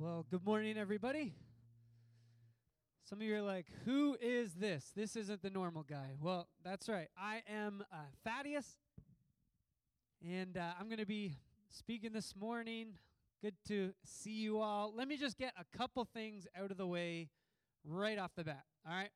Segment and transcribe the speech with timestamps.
[0.00, 1.34] Well, good morning, everybody.
[3.02, 4.92] Some of you are like, who is this?
[4.94, 6.10] This isn't the normal guy.
[6.22, 7.08] Well, that's right.
[7.18, 8.76] I am uh, Thaddeus,
[10.24, 11.34] and uh, I'm going to be
[11.68, 12.90] speaking this morning.
[13.42, 14.94] Good to see you all.
[14.96, 17.30] Let me just get a couple things out of the way
[17.84, 18.62] right off the bat.
[18.88, 19.10] All right.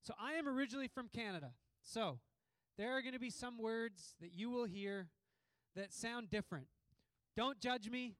[0.00, 1.50] So, I am originally from Canada.
[1.82, 2.18] So,
[2.78, 5.08] there are going to be some words that you will hear
[5.76, 6.68] that sound different.
[7.36, 8.16] Don't judge me.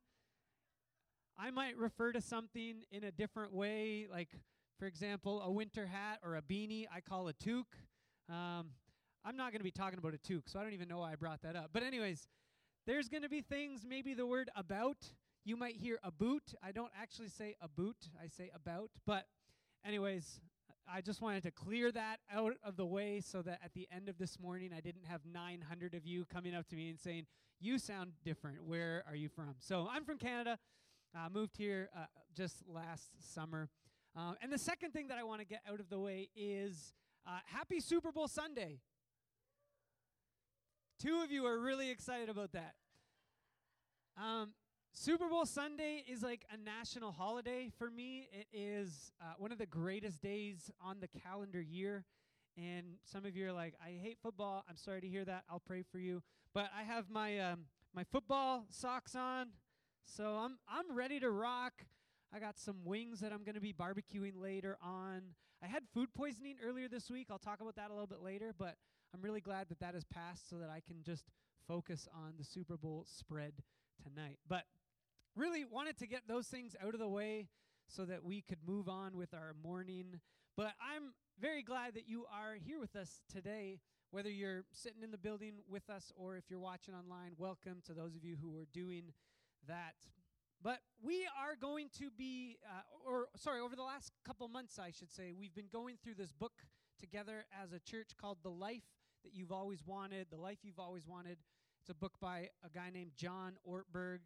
[1.38, 4.28] I might refer to something in a different way, like,
[4.78, 7.76] for example, a winter hat or a beanie, I call a toque.
[8.28, 8.70] Um,
[9.24, 11.12] I'm not going to be talking about a toque, so I don't even know why
[11.12, 11.70] I brought that up.
[11.72, 12.28] But, anyways,
[12.86, 14.96] there's going to be things, maybe the word about.
[15.44, 16.54] You might hear a boot.
[16.62, 18.90] I don't actually say a boot, I say about.
[19.06, 19.26] But,
[19.86, 20.40] anyways,
[20.92, 24.08] I just wanted to clear that out of the way so that at the end
[24.08, 27.26] of this morning, I didn't have 900 of you coming up to me and saying,
[27.60, 28.64] You sound different.
[28.64, 29.54] Where are you from?
[29.60, 30.58] So, I'm from Canada.
[31.14, 33.68] Uh, moved here uh, just last summer.
[34.16, 36.94] Um, and the second thing that I want to get out of the way is
[37.26, 38.80] uh, Happy Super Bowl Sunday.
[40.98, 42.74] Two of you are really excited about that.
[44.16, 44.52] Um,
[44.92, 48.28] Super Bowl Sunday is like a national holiday for me.
[48.32, 52.04] It is uh, one of the greatest days on the calendar year.
[52.56, 54.64] And some of you are like, I hate football.
[54.68, 55.44] I'm sorry to hear that.
[55.50, 56.22] I'll pray for you.
[56.54, 57.64] But I have my um,
[57.94, 59.48] my football socks on.
[60.04, 61.72] So I'm I'm ready to rock.
[62.34, 65.22] I got some wings that I'm going to be barbecuing later on.
[65.62, 67.28] I had food poisoning earlier this week.
[67.30, 68.76] I'll talk about that a little bit later, but
[69.14, 71.30] I'm really glad that that has passed so that I can just
[71.68, 73.52] focus on the Super Bowl spread
[74.02, 74.38] tonight.
[74.48, 74.64] But
[75.36, 77.48] really wanted to get those things out of the way
[77.86, 80.20] so that we could move on with our morning.
[80.56, 83.78] But I'm very glad that you are here with us today.
[84.10, 87.94] Whether you're sitting in the building with us or if you're watching online, welcome to
[87.94, 89.12] those of you who are doing
[89.68, 89.94] that.
[90.62, 94.92] But we are going to be, uh, or sorry, over the last couple months, I
[94.92, 96.52] should say, we've been going through this book
[97.00, 98.84] together as a church called The Life
[99.24, 101.38] That You've Always Wanted, The Life You've Always Wanted.
[101.80, 104.20] It's a book by a guy named John Ortberg.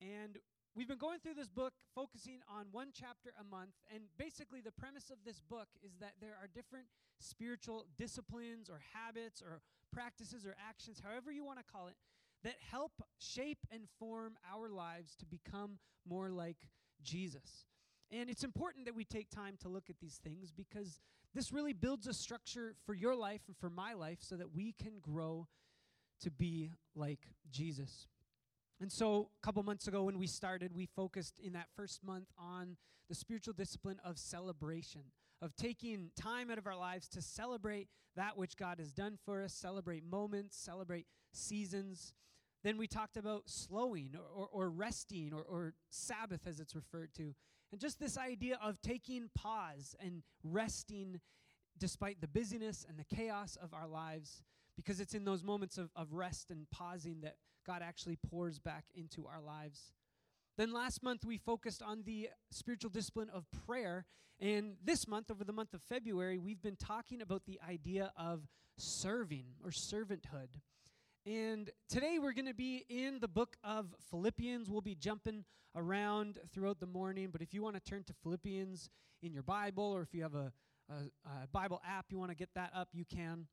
[0.00, 0.38] And
[0.76, 3.74] we've been going through this book focusing on one chapter a month.
[3.92, 6.86] And basically, the premise of this book is that there are different
[7.18, 11.94] spiritual disciplines or habits or practices or actions, however you want to call it,
[12.44, 16.58] that help shape and form our lives to become more like
[17.02, 17.66] Jesus.
[18.10, 21.00] And it's important that we take time to look at these things because
[21.34, 24.72] this really builds a structure for your life and for my life so that we
[24.72, 25.46] can grow
[26.20, 27.20] to be like
[27.50, 28.06] Jesus.
[28.80, 32.26] And so, a couple months ago, when we started, we focused in that first month
[32.36, 32.76] on
[33.08, 35.02] the spiritual discipline of celebration,
[35.40, 39.42] of taking time out of our lives to celebrate that which God has done for
[39.42, 42.14] us, celebrate moments, celebrate seasons.
[42.62, 47.12] Then we talked about slowing or, or, or resting or, or Sabbath, as it's referred
[47.14, 47.34] to.
[47.72, 51.20] And just this idea of taking pause and resting
[51.78, 54.42] despite the busyness and the chaos of our lives,
[54.76, 57.36] because it's in those moments of, of rest and pausing that
[57.66, 59.92] God actually pours back into our lives.
[60.58, 64.04] Then last month we focused on the spiritual discipline of prayer.
[64.38, 68.48] And this month, over the month of February, we've been talking about the idea of
[68.76, 70.48] serving or servanthood.
[71.24, 74.68] And today we're going to be in the book of Philippians.
[74.68, 75.44] We'll be jumping
[75.76, 78.90] around throughout the morning, but if you want to turn to Philippians
[79.22, 80.52] in your Bible or if you have a,
[80.90, 80.94] a,
[81.44, 83.46] a Bible app, you want to get that up, you can.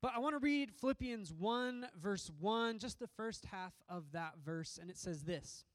[0.00, 4.36] But I want to read Philippians 1, verse 1, just the first half of that
[4.42, 5.66] verse, and it says this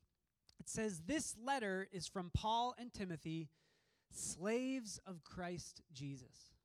[0.59, 3.49] It says, This letter is from Paul and Timothy,
[4.11, 6.55] slaves of Christ Jesus.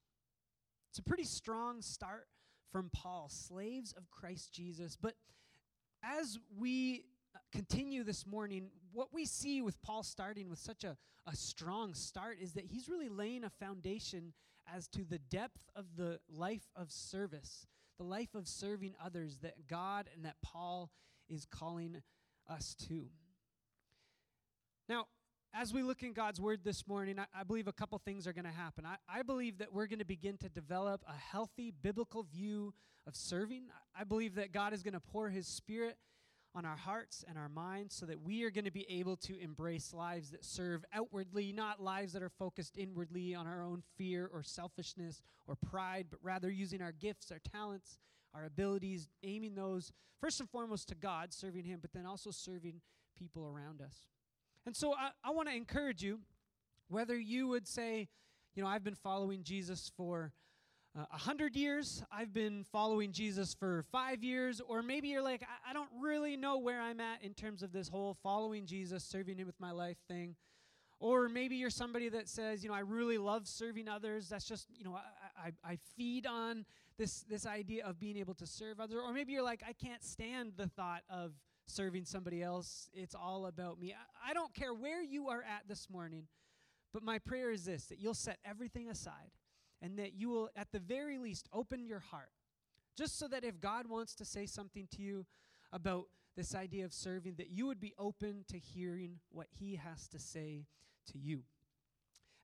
[0.89, 2.29] It's a pretty strong start
[2.71, 4.97] from Paul, slaves of Christ Jesus.
[5.01, 5.15] But
[6.03, 10.97] as we uh, continue this morning, what we see with Paul starting with such a,
[11.27, 14.33] a strong start is that he's really laying a foundation
[14.75, 17.67] as to the depth of the life of service,
[17.99, 20.91] the life of serving others that God and that Paul
[21.29, 22.03] is calling
[22.49, 23.07] us to.
[24.89, 25.07] Now,
[25.55, 28.33] as we look in God's word this morning, I, I believe a couple things are
[28.33, 28.85] going to happen.
[28.87, 32.75] I, I, believe that we're going to begin to develop a healthy biblical view
[33.07, 33.65] of serving.
[33.97, 35.97] I, I believe that God is going to pour his spirit
[36.55, 39.39] on our hearts and our minds so that we are going to be able to
[39.41, 44.31] embrace lives that serve outwardly, not lives that are focused inwardly on our own fear
[44.33, 47.99] or selfishness or pride, but rather using our gifts, our talents,
[48.35, 52.81] our abilities, aiming those first and foremost to God, serving Him, but then also serving
[53.17, 54.09] people around us.
[54.69, 56.21] And so I, I want to encourage you,
[56.89, 58.07] whether you would say,
[58.55, 60.31] you know, I've been following Jesus for
[60.95, 62.05] a uh, hundred years.
[62.13, 64.61] I've been following Jesus for five years.
[64.61, 67.73] Or maybe you're like, I, I don't really know where I'm at in terms of
[67.73, 70.37] this whole following Jesus, serving Him with my life thing.
[71.01, 74.29] Or maybe you're somebody that says, you know, I really love serving others.
[74.29, 76.67] That's just, you know, I, I, I feed on
[76.99, 78.99] this, this idea of being able to serve others.
[79.03, 81.33] Or maybe you're like, I can't stand the thought of
[81.71, 82.89] serving somebody else.
[82.93, 83.95] It's all about me.
[84.27, 86.25] I, don't care where you are at this morning,
[86.93, 89.33] but my prayer is this that you'll set everything aside
[89.81, 92.31] and that you will, at the very least, open your heart.
[92.97, 95.27] Just so that if God wants to say something to you
[95.73, 96.07] about
[96.37, 100.19] this idea of serving, that you would be open to hearing what He has to
[100.19, 100.67] say
[101.13, 101.43] to you.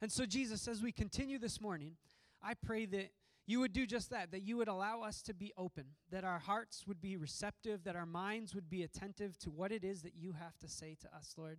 [0.00, 1.96] And so, Jesus, as we continue this morning,
[2.42, 3.10] I pray that
[3.46, 6.38] you would do just that, that you would allow us to be open, that our
[6.38, 10.14] hearts would be receptive, that our minds would be attentive to what it is that
[10.16, 11.58] you have to say to us, Lord.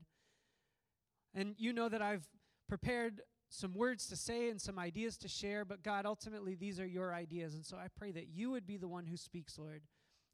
[1.34, 2.26] And you know that I've
[2.68, 6.88] prepared some words to say and some ideas to share, but God, ultimately, these are
[6.88, 7.54] your ideas.
[7.54, 9.82] And so I pray that you would be the one who speaks, Lord,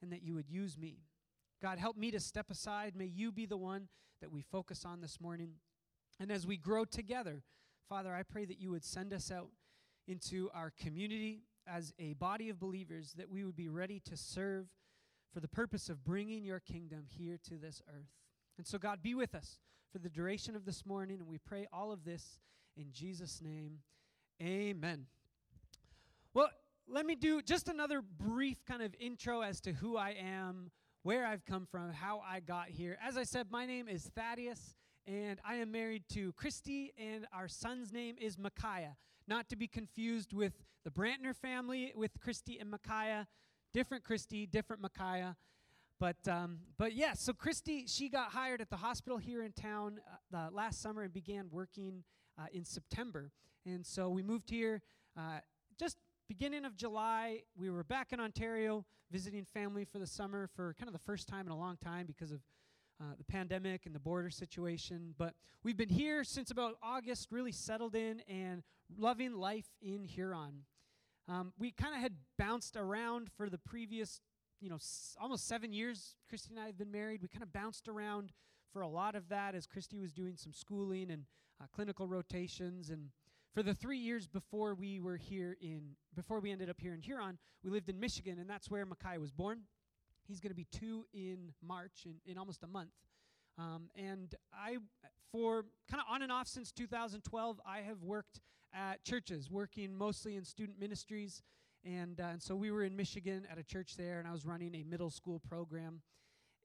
[0.01, 0.99] and that you would use me.
[1.61, 2.95] God, help me to step aside.
[2.95, 3.89] May you be the one
[4.21, 5.55] that we focus on this morning.
[6.19, 7.43] And as we grow together,
[7.89, 9.49] Father, I pray that you would send us out
[10.11, 14.67] into our community as a body of believers, that we would be ready to serve
[15.33, 18.09] for the purpose of bringing your kingdom here to this earth.
[18.57, 19.59] And so, God, be with us
[19.91, 22.39] for the duration of this morning, and we pray all of this
[22.75, 23.79] in Jesus' name.
[24.41, 25.05] Amen.
[26.33, 26.49] Well,
[26.87, 30.71] let me do just another brief kind of intro as to who I am,
[31.03, 32.97] where I've come from, how I got here.
[33.01, 34.75] As I said, my name is Thaddeus
[35.07, 38.95] and I am married to Christy, and our son's name is Micaiah.
[39.27, 40.53] Not to be confused with
[40.83, 43.27] the Brantner family, with Christy and Micaiah.
[43.73, 45.35] Different Christy, different Micaiah.
[45.99, 49.99] But um, but yeah, so Christy, she got hired at the hospital here in town
[50.33, 52.03] uh, last summer and began working
[52.39, 53.31] uh, in September.
[53.65, 54.81] And so we moved here
[55.15, 55.39] uh,
[55.79, 55.97] just
[56.27, 57.43] beginning of July.
[57.55, 61.27] We were back in Ontario visiting family for the summer for kind of the first
[61.27, 62.39] time in a long time because of
[62.99, 65.13] uh, the pandemic and the border situation.
[65.17, 65.33] But
[65.63, 68.63] we've been here since about August, really settled in and
[68.97, 70.65] loving life in Huron.
[71.27, 74.19] Um, we kind of had bounced around for the previous,
[74.59, 76.15] you know, s- almost seven years.
[76.29, 77.21] Christy and I have been married.
[77.21, 78.31] We kind of bounced around
[78.73, 81.25] for a lot of that as Christy was doing some schooling and
[81.61, 82.89] uh, clinical rotations.
[82.89, 83.09] And
[83.53, 87.01] for the three years before we were here in, before we ended up here in
[87.01, 89.61] Huron, we lived in Michigan, and that's where Micaiah was born.
[90.27, 92.91] He's going to be two in March, in, in almost a month.
[93.57, 94.77] Um, and I,
[95.31, 98.39] for kind of on and off since 2012, I have worked
[98.73, 101.43] at churches, working mostly in student ministries.
[101.83, 104.45] And, uh, and so we were in Michigan at a church there, and I was
[104.45, 106.01] running a middle school program.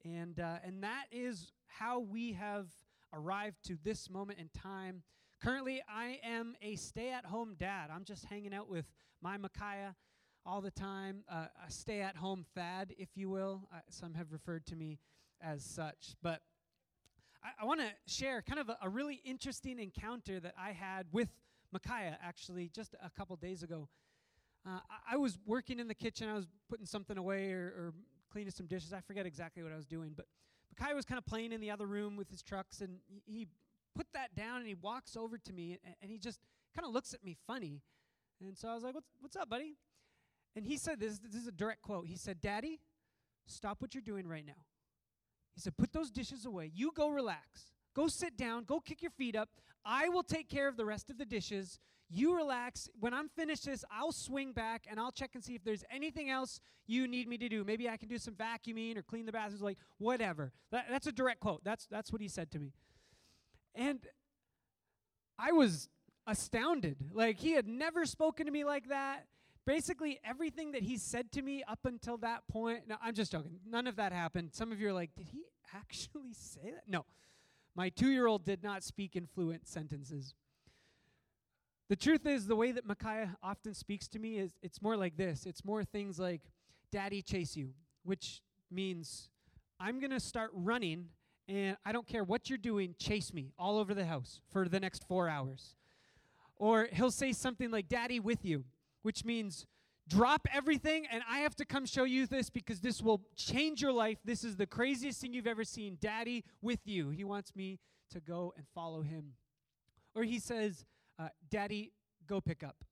[0.05, 2.67] And, uh, and that is how we have
[3.13, 5.03] arrived to this moment in time.
[5.41, 7.89] Currently, I am a stay at home dad.
[7.93, 8.85] I'm just hanging out with
[9.21, 9.95] my Micaiah
[10.47, 13.67] all the time, uh, a stay at home Thad, if you will.
[13.73, 14.97] Uh, some have referred to me
[15.41, 16.15] as such.
[16.23, 16.41] But
[17.43, 21.07] I, I want to share kind of a, a, really interesting encounter that I had
[21.11, 21.27] with
[21.71, 23.87] Micaiah actually just a couple days ago.
[24.65, 24.79] Uh,
[25.09, 27.93] I, was working in the kitchen, I was putting something away or, or,
[28.29, 28.91] cleaning some dishes.
[28.91, 30.25] I forget exactly what I was doing, but
[30.77, 33.47] Micaiah was kind of playing in the other room with his trucks, and he, he
[33.95, 36.39] put that down and he walks over to me and, and he just
[36.75, 37.81] kind of looks at me funny.
[38.45, 39.77] And so I was like, What's, what's up, buddy?
[40.55, 42.07] And he said this, this is a direct quote.
[42.07, 42.79] He said, Daddy,
[43.45, 44.65] stop what you're doing right now.
[45.55, 46.71] He said, Put those dishes away.
[46.73, 47.71] You go relax.
[47.97, 48.63] Go sit down.
[48.63, 49.49] Go kick your feet up.
[49.83, 51.79] I will take care of the rest of the dishes.
[52.09, 52.87] You relax.
[52.99, 56.29] When I'm finished this, I'll swing back and I'll check and see if there's anything
[56.29, 57.63] else you need me to do.
[57.63, 60.51] Maybe I can do some vacuuming or clean the bathrooms, like whatever.
[60.71, 61.63] That, that's a direct quote.
[61.63, 62.71] That's, that's what he said to me.
[63.73, 63.99] And
[65.39, 65.89] I was
[66.27, 66.97] astounded.
[67.11, 69.25] Like, he had never spoken to me like that
[69.65, 72.87] basically everything that he said to me up until that point.
[72.87, 73.59] No, I'm just joking.
[73.69, 74.51] None of that happened.
[74.53, 75.43] Some of you are like, did he
[75.75, 76.83] actually say that?
[76.87, 77.05] No.
[77.77, 80.33] My two year old did not speak in fluent sentences.
[81.89, 85.15] The truth is, the way that Micaiah often speaks to me is it's more like
[85.15, 86.41] this it's more things like,
[86.91, 87.69] Daddy, chase you,
[88.03, 89.29] which means
[89.79, 91.09] I'm going to start running,
[91.47, 94.79] and I don't care what you're doing, chase me all over the house for the
[94.79, 95.75] next four hours.
[96.55, 98.65] Or he'll say something like, Daddy, with you
[99.07, 99.65] which means
[100.07, 103.91] drop everything and I have to come show you this because this will change your
[103.91, 104.19] life.
[104.23, 105.97] This is the craziest thing you've ever seen.
[105.99, 107.09] Daddy with you.
[107.09, 107.79] He wants me
[108.11, 109.33] to go and follow him.
[110.15, 110.85] Or he says,
[111.19, 111.91] uh, Daddy,
[112.27, 112.83] go pick up.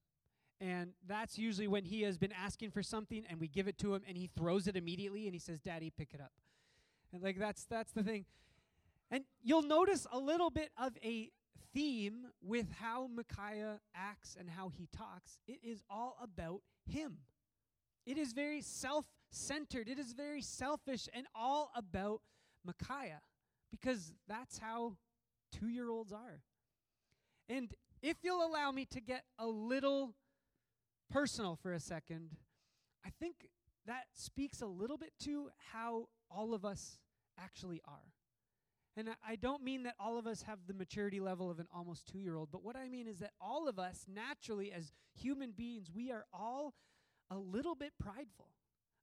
[0.61, 3.93] And that's usually when he has been asking for something and we give it to
[3.93, 6.31] him and he throws it immediately and he says, Daddy, pick it up.
[7.13, 8.25] And like that's that's the thing.
[9.11, 11.31] And you'll notice a little bit of a
[11.73, 15.37] theme with how Micaiah acts and how he talks.
[15.47, 17.17] It is all about him.
[18.05, 22.21] It is very self centered, it is very selfish, and all about
[22.63, 23.21] Micaiah
[23.71, 24.97] because that's how
[25.51, 26.41] two year olds are.
[27.49, 30.15] And if you'll allow me to get a little
[31.09, 32.31] personal for a second,
[33.05, 33.49] I think
[33.85, 36.99] that speaks a little bit to how all of us
[37.39, 38.14] actually are.
[38.97, 42.07] And I don't mean that all of us have the maturity level of an almost
[42.07, 45.51] two year old, but what I mean is that all of us, naturally, as human
[45.51, 46.73] beings, we are all
[47.29, 48.51] a little bit prideful,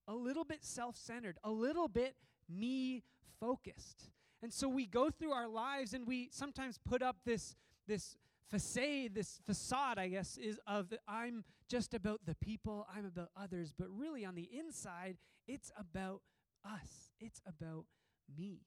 [0.09, 2.15] a little bit self centered, a little bit
[2.49, 3.03] me
[3.39, 4.09] focused.
[4.43, 7.55] And so we go through our lives and we sometimes put up this,
[7.87, 8.17] this
[8.51, 13.73] facade, this facade, I guess, is of I'm just about the people, I'm about others,
[13.79, 16.23] but really on the inside, it's about
[16.65, 17.85] us, it's about
[18.37, 18.61] me.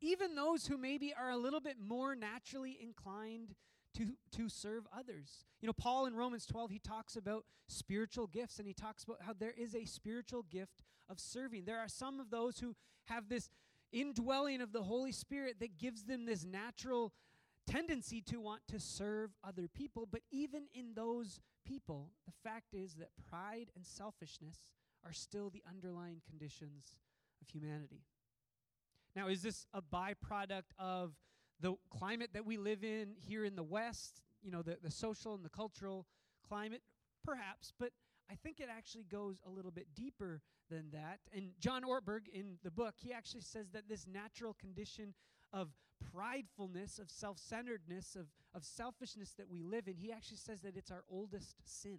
[0.00, 3.54] Even those who maybe are a little bit more naturally inclined
[3.96, 5.44] to, to serve others.
[5.60, 9.22] You know, Paul in Romans 12, he talks about spiritual gifts and he talks about
[9.22, 11.64] how there is a spiritual gift of serving.
[11.64, 12.74] There are some of those who
[13.06, 13.50] have this
[13.92, 17.12] indwelling of the Holy Spirit that gives them this natural
[17.66, 20.08] tendency to want to serve other people.
[20.10, 24.58] But even in those people, the fact is that pride and selfishness
[25.04, 26.98] are still the underlying conditions
[27.40, 28.02] of humanity.
[29.16, 31.12] Now, is this a byproduct of
[31.60, 34.20] the climate that we live in here in the West?
[34.42, 36.06] You know, the, the social and the cultural
[36.46, 36.82] climate?
[37.24, 37.90] Perhaps, but
[38.30, 41.20] I think it actually goes a little bit deeper than that.
[41.34, 45.14] And John Ortberg in the book, he actually says that this natural condition
[45.52, 45.68] of
[46.12, 50.76] pridefulness, of self centeredness, of, of selfishness that we live in, he actually says that
[50.76, 51.98] it's our oldest sin.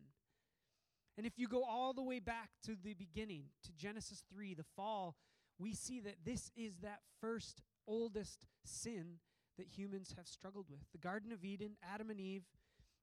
[1.17, 4.65] And if you go all the way back to the beginning, to Genesis 3, the
[4.75, 5.15] fall,
[5.59, 9.19] we see that this is that first oldest sin
[9.57, 10.81] that humans have struggled with.
[10.91, 12.43] The Garden of Eden, Adam and Eve,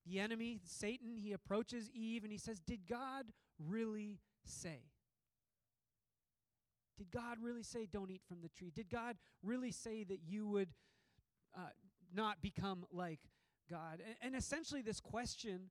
[0.05, 3.25] the enemy, Satan, he approaches Eve and he says, Did God
[3.57, 4.81] really say?
[6.97, 8.71] Did God really say, Don't eat from the tree?
[8.73, 10.69] Did God really say that you would
[11.57, 11.69] uh,
[12.13, 13.21] not become like
[13.69, 14.01] God?
[14.05, 15.69] And, and essentially, this question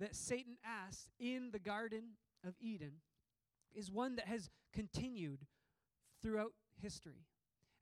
[0.00, 2.94] that Satan asked in the Garden of Eden
[3.74, 5.40] is one that has continued
[6.22, 7.26] throughout history.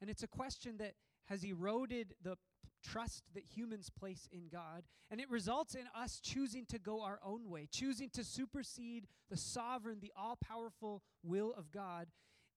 [0.00, 0.94] And it's a question that
[1.26, 2.36] has eroded the
[2.82, 4.84] trust that humans place in God.
[5.10, 9.36] And it results in us choosing to go our own way, choosing to supersede the
[9.36, 12.06] sovereign, the all powerful will of God.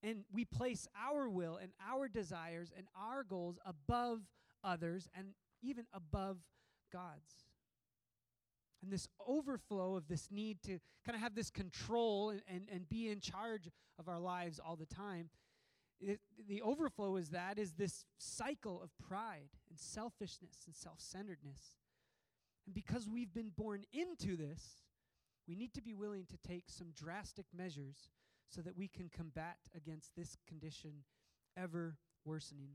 [0.02, 4.22] And we place our will and our desires and our goals above
[4.64, 5.28] others and
[5.62, 6.38] even above
[6.92, 7.46] God's.
[8.82, 12.90] And this overflow of this need to kind of have this control and, and, and
[12.90, 15.30] be in charge of our lives all the time
[16.00, 21.78] it, the overflow is that is this cycle of pride and selfishness and self-centeredness.
[22.66, 24.84] And because we've been born into this
[25.48, 28.10] we need to be willing to take some drastic measures
[28.50, 31.04] so that we can combat against this condition
[31.58, 32.72] ever worsening.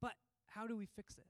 [0.00, 0.14] But
[0.46, 1.24] how do we fix this?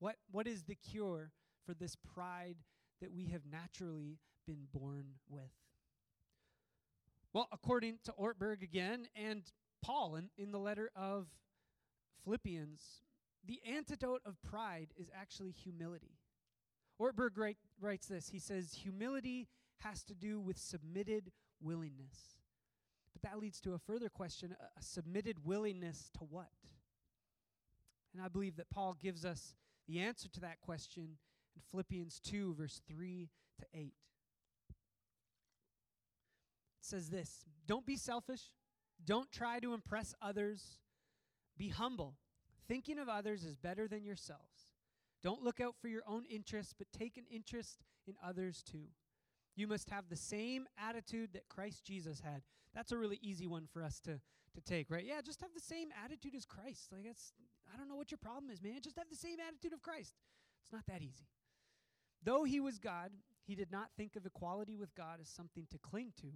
[0.00, 1.30] What what is the cure
[1.64, 2.56] for this pride
[3.00, 5.52] that we have naturally been born with?
[7.32, 9.42] Well, according to Ortberg again, and
[9.82, 11.26] Paul in, in the letter of
[12.24, 13.02] Philippians,
[13.44, 16.18] the antidote of pride is actually humility.
[17.00, 19.48] Ortberg write, writes this He says, Humility
[19.78, 22.38] has to do with submitted willingness.
[23.12, 26.50] But that leads to a further question a, a submitted willingness to what?
[28.12, 29.54] And I believe that Paul gives us
[29.88, 31.16] the answer to that question
[31.56, 33.80] in Philippians 2, verse 3 to 8.
[33.80, 33.94] It
[36.80, 38.42] says this Don't be selfish.
[39.04, 40.78] Don't try to impress others.
[41.58, 42.14] Be humble.
[42.68, 44.70] Thinking of others is better than yourselves.
[45.22, 48.88] Don't look out for your own interests, but take an interest in others too.
[49.54, 52.42] You must have the same attitude that Christ Jesus had.
[52.74, 54.12] That's a really easy one for us to,
[54.54, 55.04] to take, right?
[55.04, 56.88] Yeah, just have the same attitude as Christ.
[56.90, 57.32] Like that's
[57.72, 58.80] I don't know what your problem is, man.
[58.82, 60.14] Just have the same attitude of Christ.
[60.62, 61.26] It's not that easy.
[62.24, 63.10] Though he was God,
[63.44, 66.28] he did not think of equality with God as something to cling to.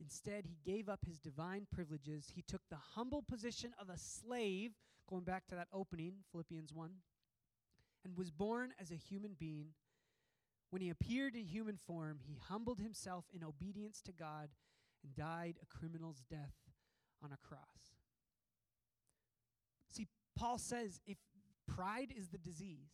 [0.00, 2.32] Instead, he gave up his divine privileges.
[2.34, 4.72] He took the humble position of a slave,
[5.08, 6.90] going back to that opening, Philippians 1,
[8.04, 9.68] and was born as a human being.
[10.70, 14.48] When he appeared in human form, he humbled himself in obedience to God
[15.04, 16.54] and died a criminal's death
[17.22, 17.60] on a cross.
[19.92, 21.18] See, Paul says if
[21.68, 22.90] pride is the disease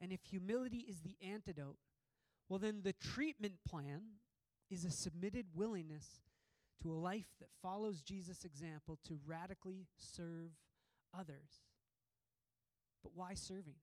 [0.00, 1.78] and if humility is the antidote,
[2.48, 4.00] well, then the treatment plan
[4.72, 6.22] is a submitted willingness
[6.82, 10.50] to a life that follows Jesus' example to radically serve
[11.16, 11.66] others.
[13.02, 13.74] But why serving?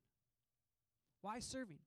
[1.21, 1.77] Why serving?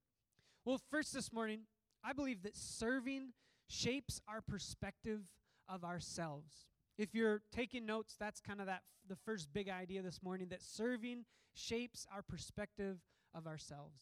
[0.65, 1.63] Well, first this morning,
[2.05, 3.33] I believe that serving
[3.69, 5.23] shapes our perspective
[5.69, 6.67] of ourselves.
[6.97, 10.63] If you're taking notes, that's kind of that the first big idea this morning that
[10.63, 12.99] serving shapes our perspective
[13.35, 13.99] of ourselves.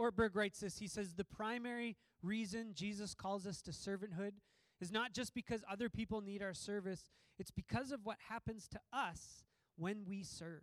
[0.00, 0.78] Ortberg writes this.
[0.78, 4.32] He says the primary reason Jesus calls us to servanthood
[4.80, 8.80] is not just because other people need our service, it's because of what happens to
[8.92, 9.44] us
[9.76, 10.62] when we serve.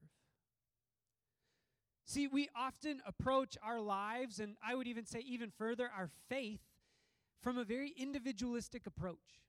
[2.05, 6.61] See, we often approach our lives, and I would even say even further, our faith,
[7.41, 9.41] from a very individualistic approach.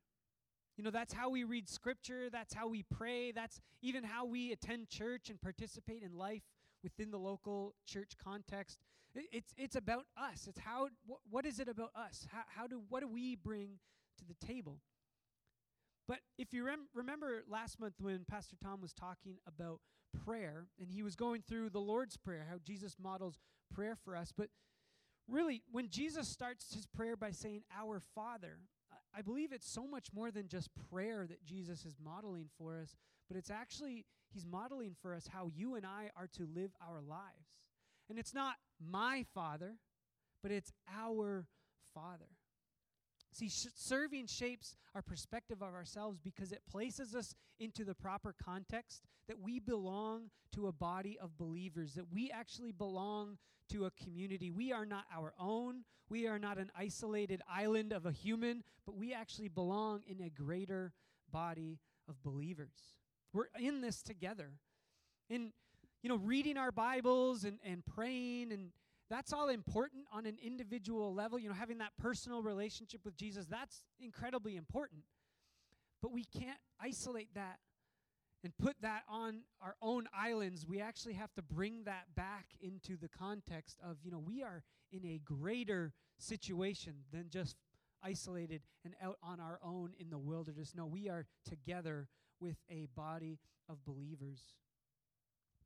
[0.76, 4.52] You know, that's how we read scripture, that's how we pray, that's even how we
[4.52, 6.42] attend church and participate in life
[6.82, 8.78] within the local church context.
[9.14, 10.46] It's, it's about us.
[10.48, 12.26] It's how, wh- what is it about us?
[12.30, 13.78] How, how do, what do we bring
[14.18, 14.80] to the table?
[16.06, 19.80] But if you rem- remember last month when Pastor Tom was talking about
[20.24, 23.38] prayer and he was going through the Lord's Prayer, how Jesus models
[23.74, 24.48] prayer for us, but
[25.28, 28.58] really, when Jesus starts his prayer by saying, Our Father,
[29.16, 32.96] I believe it's so much more than just prayer that Jesus is modeling for us,
[33.28, 37.00] but it's actually, he's modeling for us how you and I are to live our
[37.00, 37.48] lives.
[38.08, 39.76] And it's not my Father,
[40.42, 41.46] but it's our
[41.94, 42.28] Father.
[43.32, 48.34] See, sh- serving shapes our perspective of ourselves because it places us into the proper
[48.42, 53.36] context that we belong to a body of believers, that we actually belong
[53.70, 54.50] to a community.
[54.50, 55.84] We are not our own.
[56.08, 60.30] We are not an isolated island of a human, but we actually belong in a
[60.30, 60.94] greater
[61.30, 62.94] body of believers.
[63.34, 64.52] We're in this together.
[65.28, 65.52] In
[66.02, 68.70] you know, reading our Bibles and, and praying and
[69.10, 71.38] that's all important on an individual level.
[71.38, 75.02] You know, having that personal relationship with Jesus, that's incredibly important.
[76.02, 77.58] But we can't isolate that
[78.44, 80.66] and put that on our own islands.
[80.66, 84.62] We actually have to bring that back into the context of, you know, we are
[84.92, 87.56] in a greater situation than just
[88.02, 90.72] isolated and out on our own in the wilderness.
[90.76, 92.08] No, we are together
[92.40, 93.38] with a body
[93.68, 94.54] of believers.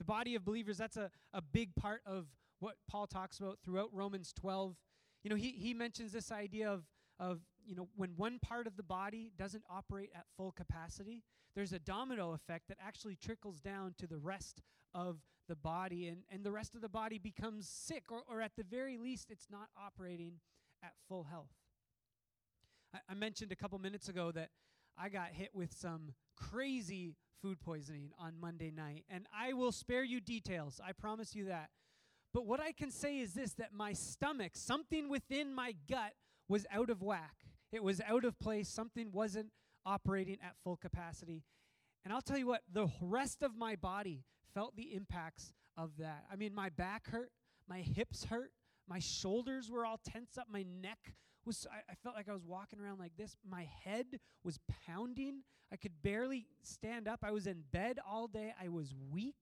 [0.02, 2.26] The body of believers, that's a, a big part of
[2.58, 4.74] what Paul talks about throughout Romans 12.
[5.22, 6.82] You know, he, he mentions this idea of,
[7.20, 11.22] of, you know, when one part of the body doesn't operate at full capacity,
[11.54, 14.60] there's a domino effect that actually trickles down to the rest
[14.92, 18.56] of the body, and, and the rest of the body becomes sick, or, or at
[18.56, 20.40] the very least, it's not operating
[20.82, 21.52] at full health.
[22.92, 24.48] I, I mentioned a couple minutes ago that
[24.98, 30.04] I got hit with some crazy food poisoning on Monday night, and I will spare
[30.04, 30.80] you details.
[30.86, 31.70] I promise you that.
[32.32, 36.12] But what I can say is this that my stomach, something within my gut,
[36.48, 37.34] was out of whack.
[37.72, 38.68] It was out of place.
[38.68, 39.48] Something wasn't
[39.84, 41.42] operating at full capacity.
[42.04, 44.24] And I'll tell you what, the rest of my body
[44.54, 46.24] felt the impacts of that.
[46.32, 47.30] I mean, my back hurt,
[47.68, 48.52] my hips hurt,
[48.88, 52.44] my shoulders were all tense up, my neck was, I, I felt like I was
[52.44, 53.36] walking around like this.
[53.48, 55.42] My head was pounding.
[55.72, 57.20] I could barely stand up.
[57.22, 58.54] I was in bed all day.
[58.62, 59.36] I was weak.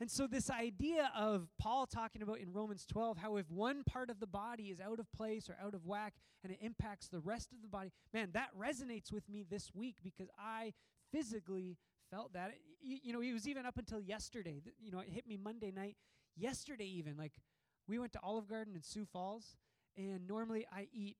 [0.00, 4.10] And so, this idea of Paul talking about in Romans 12, how if one part
[4.10, 7.20] of the body is out of place or out of whack and it impacts the
[7.20, 10.72] rest of the body, man, that resonates with me this week because I
[11.12, 11.76] physically
[12.10, 12.54] felt that.
[12.82, 14.60] You, you know, it was even up until yesterday.
[14.80, 15.96] You know, it hit me Monday night.
[16.36, 17.32] Yesterday, even, like,
[17.86, 19.56] we went to Olive Garden in Sioux Falls,
[19.96, 21.16] and normally I eat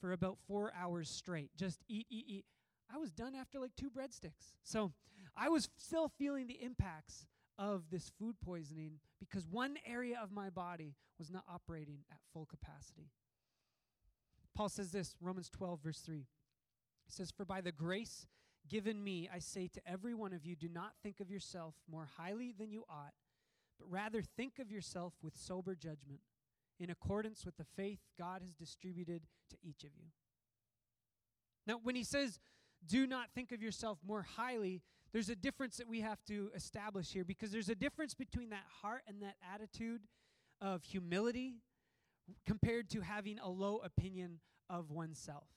[0.00, 1.50] for about four hours straight.
[1.56, 2.44] Just eat, eat, eat.
[2.92, 4.54] I was done after like two breadsticks.
[4.62, 4.92] So
[5.36, 7.26] I was still feeling the impacts
[7.58, 12.46] of this food poisoning because one area of my body was not operating at full
[12.46, 13.10] capacity.
[14.54, 16.26] Paul says this, Romans 12, verse 3.
[17.06, 18.26] He says, For by the grace
[18.68, 22.08] given me, I say to every one of you, do not think of yourself more
[22.16, 23.14] highly than you ought,
[23.78, 26.20] but rather think of yourself with sober judgment,
[26.78, 30.08] in accordance with the faith God has distributed to each of you.
[31.66, 32.38] Now, when he says,
[32.86, 37.10] do not think of yourself more highly, there's a difference that we have to establish
[37.10, 40.02] here because there's a difference between that heart and that attitude
[40.60, 41.56] of humility
[42.46, 45.48] compared to having a low opinion of oneself.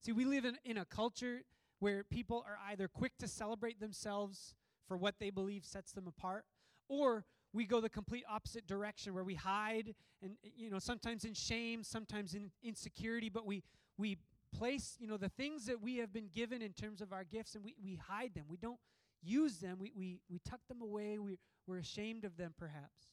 [0.00, 1.42] See, we live in, in a culture
[1.78, 4.54] where people are either quick to celebrate themselves
[4.88, 6.44] for what they believe sets them apart,
[6.88, 11.34] or we go the complete opposite direction where we hide and you know sometimes in
[11.34, 13.62] shame sometimes in insecurity but we
[13.98, 14.18] we
[14.52, 17.54] place, you know, the things that we have been given in terms of our gifts
[17.54, 18.44] and we, we hide them.
[18.48, 18.78] We don't
[19.22, 19.78] use them.
[19.78, 21.18] We, we, we tuck them away.
[21.18, 23.12] We, we're ashamed of them, perhaps.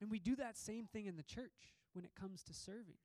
[0.00, 2.98] And we do that same thing in the church when it comes to serving.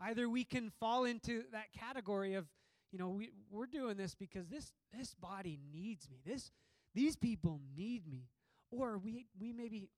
[0.00, 2.46] Either we can fall into that category of,
[2.92, 6.18] you know, we, we're doing this because this, this body needs me.
[6.24, 6.50] This,
[6.94, 8.28] These people need me.
[8.76, 9.88] Or we, we maybe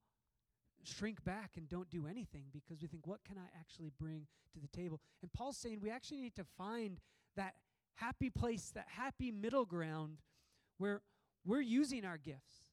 [0.85, 4.61] shrink back and don't do anything because we think, what can I actually bring to
[4.61, 5.01] the table?
[5.23, 7.01] And Paul's saying we actually need to find
[7.37, 7.55] that
[7.95, 10.19] happy place, that happy middle ground
[10.79, 11.03] where
[11.45, 12.71] we're using our gifts.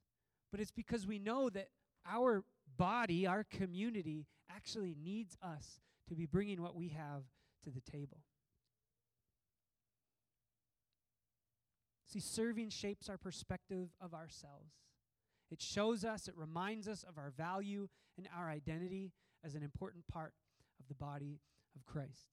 [0.51, 1.69] But it's because we know that
[2.05, 2.43] our
[2.77, 7.23] body, our community, actually needs us to be bringing what we have
[7.63, 8.19] to the table.
[12.05, 14.82] See, serving shapes our perspective of ourselves.
[15.53, 17.87] It shows us, it reminds us of our value
[18.17, 19.11] and our identity
[19.45, 20.33] as an important part
[20.79, 21.41] of the body
[21.75, 22.25] of Christ.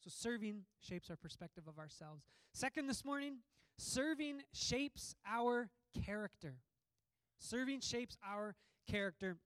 [0.00, 2.24] So, serving shapes our perspective of ourselves.
[2.52, 3.36] Second, this morning,
[3.78, 5.70] serving shapes our
[6.04, 6.56] character.
[7.38, 8.56] Serving shapes our
[8.90, 9.36] character.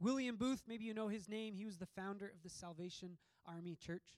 [0.00, 3.76] William Booth, maybe you know his name, he was the founder of the Salvation Army
[3.80, 4.16] Church.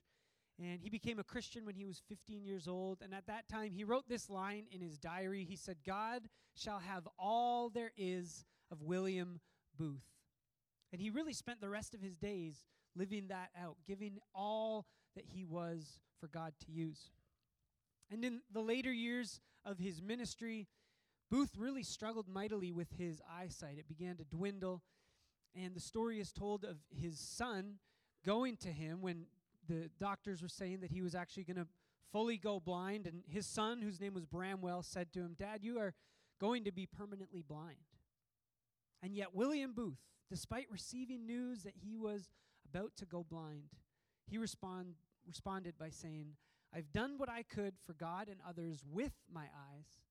[0.59, 3.01] And he became a Christian when he was 15 years old.
[3.03, 5.45] And at that time, he wrote this line in his diary.
[5.47, 6.23] He said, God
[6.55, 9.39] shall have all there is of William
[9.77, 10.05] Booth.
[10.91, 12.65] And he really spent the rest of his days
[12.95, 17.11] living that out, giving all that he was for God to use.
[18.09, 20.67] And in the later years of his ministry,
[21.29, 23.77] Booth really struggled mightily with his eyesight.
[23.77, 24.81] It began to dwindle.
[25.55, 27.75] And the story is told of his son
[28.25, 29.25] going to him when
[29.67, 31.67] the doctors were saying that he was actually going to
[32.11, 33.05] fully go blind.
[33.07, 35.93] And his son, whose name was Bramwell, said to him, Dad, you are
[36.39, 37.77] going to be permanently blind.
[39.03, 39.99] And yet, William Booth,
[40.29, 42.29] despite receiving news that he was
[42.69, 43.69] about to go blind,
[44.29, 46.33] he respond, responded by saying,
[46.73, 50.01] I've done what I could for God and others with my eyes.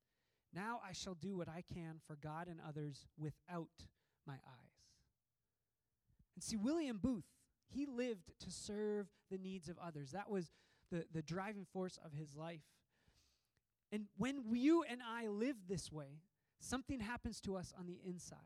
[0.55, 3.85] Now I shall do what I can for God and others without
[4.27, 4.77] my eyes.
[6.35, 7.25] And see, William Booth,
[7.68, 10.12] he lived to serve the needs of others.
[10.12, 10.50] That was
[10.90, 12.62] the, the driving force of his life.
[13.92, 16.20] And when you and I live this way,
[16.61, 18.38] something happens to us on the inside.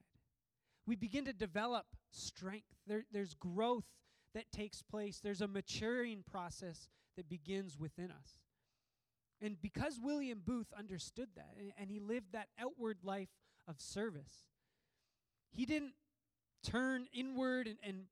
[0.87, 2.67] We begin to develop strength.
[2.87, 3.85] There, there's growth
[4.35, 8.39] that takes place, there's a maturing process that begins within us.
[9.43, 13.31] And because William Booth understood that and, and he lived that outward life
[13.67, 14.47] of service,
[15.51, 15.95] he didn't
[16.63, 18.05] turn inward and, and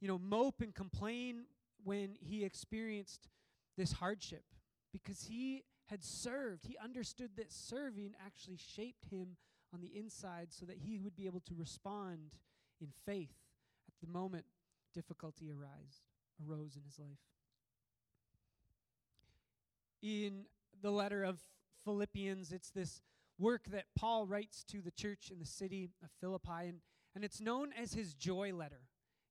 [0.00, 1.44] you know, mope and complain
[1.84, 3.28] when he experienced
[3.76, 4.44] this hardship
[4.92, 6.66] because he had served.
[6.66, 9.36] He understood that serving actually shaped him
[9.72, 12.34] on the inside so that he would be able to respond
[12.80, 13.34] in faith
[13.88, 14.44] at the moment
[14.94, 16.02] difficulty arise,
[16.46, 17.18] arose in his life.
[20.02, 20.46] In
[20.82, 21.40] the letter of
[21.84, 23.02] Philippians, it's this
[23.38, 26.78] work that Paul writes to the church in the city of Philippi, and,
[27.14, 28.80] and it's known as his joy letter.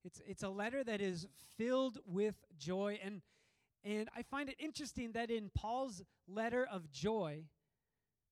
[0.06, 1.26] It's, it's a letter that is
[1.58, 3.00] filled with joy.
[3.02, 3.22] And,
[3.84, 7.42] and I find it interesting that in Paul's letter of joy,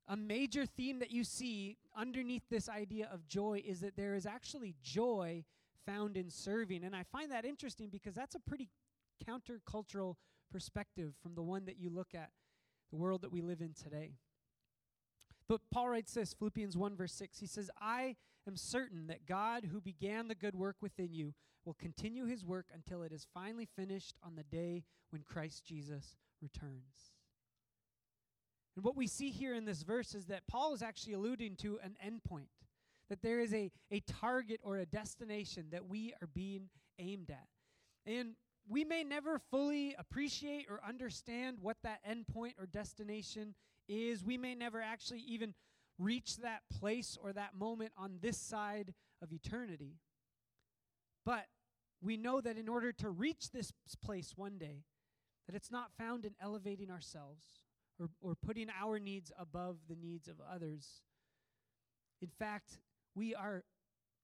[0.06, 4.24] a major theme that you see underneath this idea of joy is that there is
[4.24, 5.44] actually joy
[5.84, 6.84] found in serving.
[6.84, 8.68] And I find that interesting because that's a pretty
[9.28, 10.14] countercultural
[10.52, 12.30] perspective from the one that you look at,
[12.90, 14.12] the world that we live in today.
[15.48, 17.38] But Paul writes this, Philippians 1, verse 6.
[17.38, 18.14] He says, I
[18.46, 22.66] am certain that God, who began the good work within you, will continue his work
[22.74, 27.12] until it is finally finished on the day when Christ Jesus returns.
[28.76, 31.78] And what we see here in this verse is that Paul is actually alluding to
[31.82, 32.48] an endpoint,
[33.08, 37.46] that there is a, a target or a destination that we are being aimed at.
[38.06, 38.34] And
[38.68, 43.54] we may never fully appreciate or understand what that endpoint or destination
[43.88, 44.24] is.
[44.24, 45.54] We may never actually even
[45.98, 49.94] reach that place or that moment on this side of eternity.
[51.24, 51.46] But
[52.02, 53.72] we know that in order to reach this
[54.04, 54.84] place one day,
[55.46, 57.44] that it's not found in elevating ourselves
[57.98, 61.02] or, or putting our needs above the needs of others.
[62.20, 62.78] In fact,
[63.14, 63.64] we are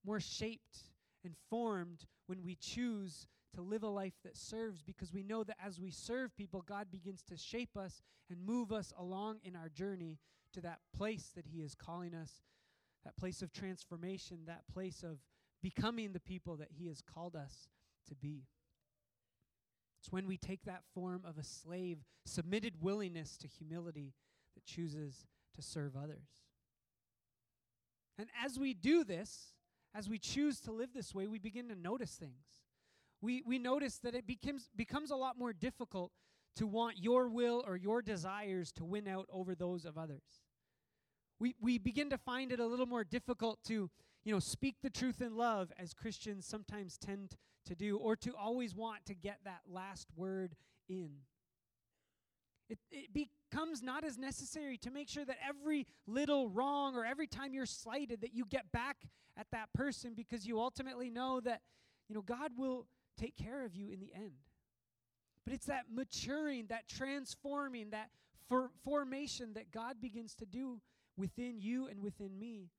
[0.04, 0.78] more shaped
[1.24, 5.56] and formed when we choose to live a life that serves because we know that
[5.64, 9.68] as we serve people, God begins to shape us and move us along in our
[9.68, 10.18] journey
[10.54, 12.42] to that place that He is calling us,
[13.04, 15.18] that place of transformation, that place of
[15.62, 17.68] becoming the people that He has called us
[18.08, 18.44] to be.
[20.00, 24.14] It's when we take that form of a slave, submitted willingness to humility
[24.54, 26.28] that chooses to serve others.
[28.18, 29.54] And as we do this,
[29.94, 32.62] as we choose to live this way, we begin to notice things.
[33.20, 36.12] We, we notice that it becomes, becomes a lot more difficult
[36.56, 40.42] to want your will or your desires to win out over those of others.
[41.38, 43.90] We, we begin to find it a little more difficult to
[44.24, 47.36] you know, speak the truth in love as Christians sometimes tend
[47.66, 50.54] to do, or to always want to get that last word
[50.88, 51.10] in.
[52.68, 57.26] It, it becomes not as necessary to make sure that every little wrong or every
[57.26, 61.62] time you're slighted that you get back at that person because you ultimately know that
[62.08, 62.86] you know God will
[63.18, 64.49] take care of you in the end.
[65.50, 68.10] But it's that maturing, that transforming, that
[68.48, 70.80] for formation that God begins to do
[71.16, 72.70] within you and within me.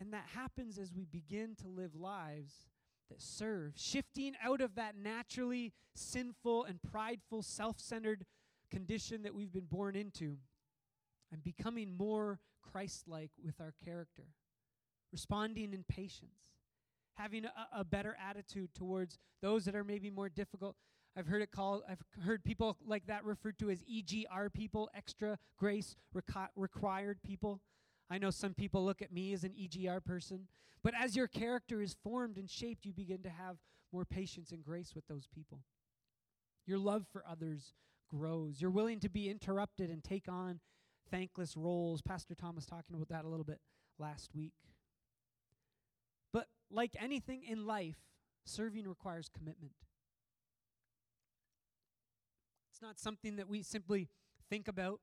[0.00, 2.64] And that happens as we begin to live lives
[3.10, 8.24] that serve, shifting out of that naturally sinful and prideful, self centered
[8.70, 10.38] condition that we've been born into
[11.30, 14.24] and becoming more Christ like with our character,
[15.12, 16.54] responding in patience,
[17.18, 20.76] having a, a, better attitude towards those that are maybe more difficult.
[21.16, 25.38] I've heard it called, I've heard people like that referred to as EGR people, extra
[25.58, 27.60] grace requ- required people.
[28.10, 30.46] I know some people look at me as an EGR person,
[30.82, 33.56] but as your character is formed and shaped, you begin to have
[33.92, 35.60] more patience and grace with those people.
[36.66, 37.74] Your love for others
[38.08, 38.60] grows.
[38.60, 40.60] You're willing to be interrupted and take on
[41.10, 42.02] thankless roles.
[42.02, 43.60] Pastor Tom was talking about that a little bit
[43.98, 44.54] last week.
[46.32, 47.96] But like anything in life,
[48.44, 49.72] serving requires commitment.
[52.80, 54.08] It's not something that we simply
[54.48, 55.00] think about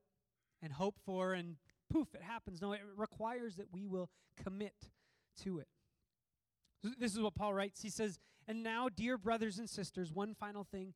[0.63, 1.57] and hope for and
[1.91, 2.59] poof, it happens.
[2.59, 4.09] No, it requires that we will
[4.43, 4.73] commit
[5.43, 5.67] to it.
[6.97, 7.83] This is what Paul writes.
[7.83, 10.95] He says, And now, dear brothers and sisters, one final thing.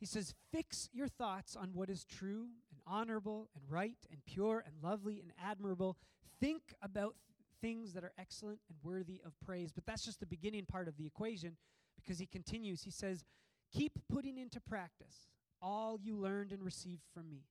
[0.00, 4.64] He says, Fix your thoughts on what is true and honorable and right and pure
[4.66, 5.98] and lovely and admirable.
[6.40, 7.14] Think about
[7.60, 9.70] things that are excellent and worthy of praise.
[9.70, 11.58] But that's just the beginning part of the equation
[11.94, 12.82] because he continues.
[12.82, 13.22] He says,
[13.72, 15.28] Keep putting into practice
[15.60, 17.44] all you learned and received from me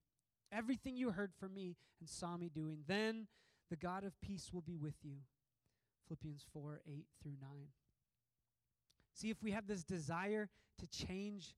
[0.52, 3.28] Everything you heard from me and saw me doing, then
[3.70, 5.18] the God of peace will be with you.
[6.08, 7.50] Philippians 4 8 through 9.
[9.14, 11.56] See, if we have this desire to change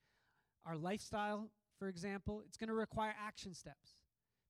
[0.65, 3.95] our lifestyle, for example, it's going to require action steps.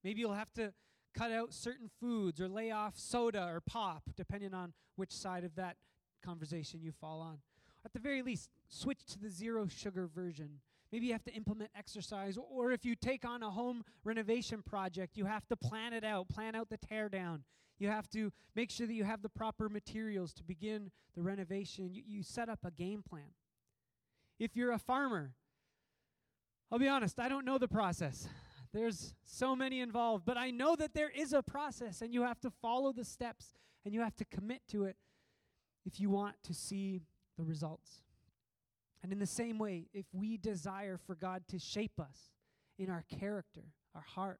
[0.03, 0.73] Maybe you'll have to
[1.13, 5.55] cut out certain foods or lay off soda or pop, depending on which side of
[5.55, 5.75] that
[6.23, 7.39] conversation you fall on.
[7.83, 10.59] At the very least, switch to the zero sugar version
[10.91, 15.17] Maybe you have to implement exercise, or if you take on a home renovation project,
[15.17, 17.43] you have to plan it out, plan out the tear down.
[17.77, 21.93] You have to make sure that you have the proper materials to begin the renovation.
[21.93, 23.31] You, you set up a game plan.
[24.39, 25.33] If you're a farmer,
[26.71, 28.27] I'll be honest, I don't know the process.
[28.73, 32.39] There's so many involved, but I know that there is a process, and you have
[32.41, 33.53] to follow the steps
[33.85, 34.97] and you have to commit to it
[35.85, 37.01] if you want to see
[37.37, 38.01] the results.
[39.01, 42.31] And in the same way, if we desire for God to shape us
[42.77, 43.63] in our character,
[43.95, 44.39] our heart,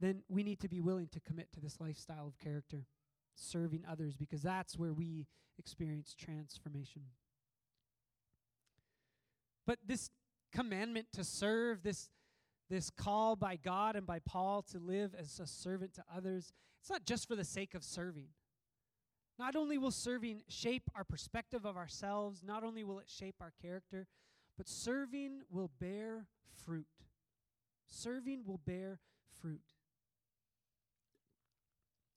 [0.00, 2.86] then we need to be willing to commit to this lifestyle of character,
[3.34, 5.26] serving others, because that's where we
[5.58, 7.02] experience transformation.
[9.66, 10.10] But this
[10.52, 12.10] commandment to serve, this,
[12.68, 16.90] this call by God and by Paul to live as a servant to others, it's
[16.90, 18.28] not just for the sake of serving.
[19.38, 23.52] Not only will serving shape our perspective of ourselves, not only will it shape our
[23.60, 24.06] character,
[24.56, 26.26] but serving will bear
[26.64, 26.86] fruit.
[27.88, 29.00] Serving will bear
[29.40, 29.60] fruit.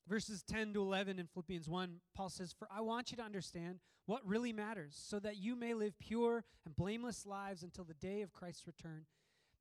[0.08, 3.80] Verses 10 to 11 in Philippians 1, Paul says, For I want you to understand
[4.06, 8.22] what really matters, so that you may live pure and blameless lives until the day
[8.22, 9.06] of Christ's return.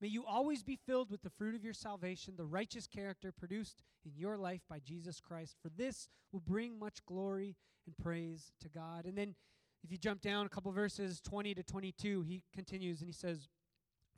[0.00, 3.76] May you always be filled with the fruit of your salvation, the righteous character produced
[4.04, 7.56] in your life by Jesus Christ, for this will bring much glory
[7.86, 9.06] and praise to God.
[9.06, 9.34] And then
[9.82, 13.48] if you jump down a couple verses 20 to 22, he continues and he says,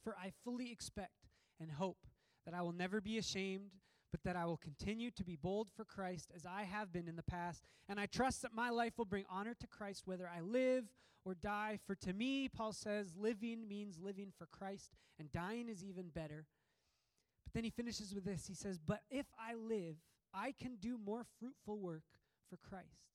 [0.03, 1.29] For I fully expect
[1.61, 1.99] and hope
[2.45, 3.71] that I will never be ashamed
[4.11, 7.17] but that I will continue to be bold for Christ as I have been in
[7.17, 7.63] the past.
[7.89, 10.85] And I trust that my life will bring honor to Christ whether I live
[11.29, 11.79] or die.
[11.87, 16.47] For to me, Paul says, living means living for Christ, and dying is even better.
[17.45, 19.97] But then he finishes with this He says, But if I live,
[20.35, 22.05] I can do more fruitful work
[22.49, 23.13] for Christ.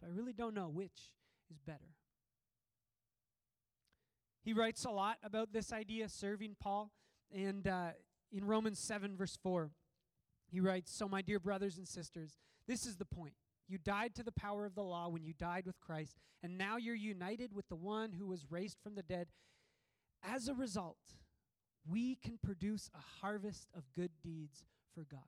[0.00, 1.10] So I really don't know which
[1.50, 1.94] is better.
[4.44, 6.90] He writes a lot about this idea, serving Paul.
[7.34, 7.90] And uh,
[8.30, 9.70] in Romans 7, verse 4,
[10.50, 13.34] he writes So, my dear brothers and sisters, this is the point.
[13.68, 16.76] You died to the power of the law when you died with Christ, and now
[16.76, 19.28] you're united with the one who was raised from the dead.
[20.22, 20.98] As a result,
[21.88, 25.20] we can produce a harvest of good deeds for God.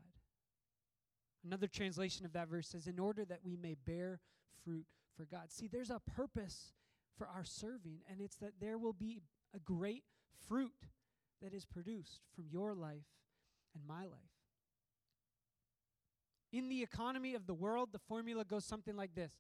[1.45, 4.21] Another translation of that verse says, In order that we may bear
[4.65, 5.51] fruit for God.
[5.51, 6.73] See, there's a purpose
[7.17, 9.23] for our serving, and it's that there will be
[9.55, 10.05] a great
[10.49, 10.89] fruit
[11.43, 13.07] that is produced from your life
[13.75, 14.36] and my life.
[16.57, 19.31] In the economy of the world, the formula goes something like this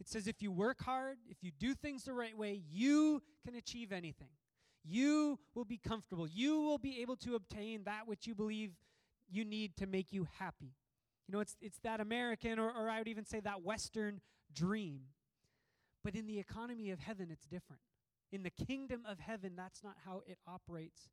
[0.00, 3.54] it says, if you work hard, if you do things the right way, you can
[3.54, 4.30] achieve anything.
[4.84, 6.26] You will be comfortable.
[6.26, 8.72] You will be able to obtain that which you believe
[9.30, 10.74] you need to make you happy.
[11.26, 14.20] You know, it's, it's that American, or, or I would even say that Western
[14.52, 15.02] dream.
[16.02, 17.82] But in the economy of heaven, it's different.
[18.32, 21.08] In the kingdom of heaven, that's not how it operates.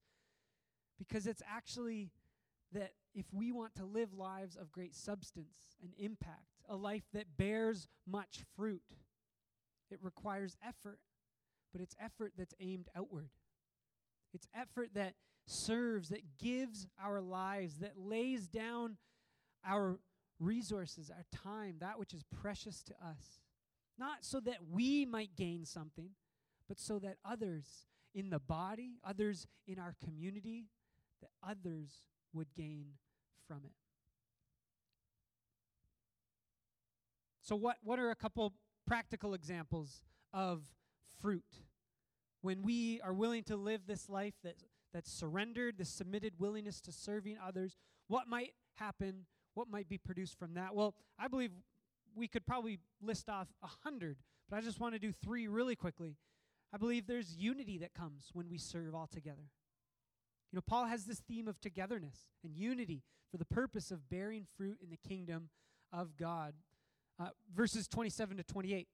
[0.97, 2.11] Because it's actually
[2.73, 7.37] that if we want to live lives of great substance and impact, a life that
[7.37, 8.81] bears much fruit,
[9.91, 10.99] it requires effort,
[11.71, 13.29] but it's effort that's aimed outward.
[14.33, 15.13] It's effort that
[15.45, 18.97] serves, that gives our lives, that lays down
[19.65, 19.99] our
[20.39, 23.39] resources, our time, that which is precious to us.
[23.97, 26.09] Not so that we might gain something,
[26.67, 30.65] but so that others in the body, others in our community,
[31.21, 32.85] that others would gain
[33.47, 33.73] from it.
[37.41, 38.53] So, what, what are a couple
[38.87, 40.01] practical examples
[40.33, 40.61] of
[41.21, 41.43] fruit?
[42.41, 44.55] When we are willing to live this life that,
[44.93, 47.75] that's surrendered, this submitted willingness to serving others,
[48.07, 49.25] what might happen?
[49.55, 50.73] What might be produced from that?
[50.73, 51.51] Well, I believe
[52.15, 54.17] we could probably list off a hundred,
[54.49, 56.15] but I just want to do three really quickly.
[56.73, 59.49] I believe there's unity that comes when we serve all together.
[60.53, 64.45] You know, Paul has this theme of togetherness and unity for the purpose of bearing
[64.55, 65.49] fruit in the kingdom
[65.91, 66.53] of God.
[67.19, 68.87] Uh, verses 27 to 28.